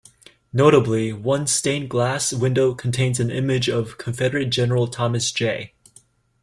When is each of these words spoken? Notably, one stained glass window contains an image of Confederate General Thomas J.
Notably, 0.51 1.13
one 1.13 1.45
stained 1.45 1.87
glass 1.91 2.33
window 2.33 2.73
contains 2.73 3.19
an 3.19 3.29
image 3.29 3.69
of 3.69 3.99
Confederate 3.99 4.49
General 4.49 4.87
Thomas 4.87 5.31
J. 5.31 5.73